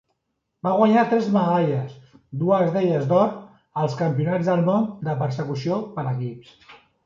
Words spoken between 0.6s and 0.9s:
Va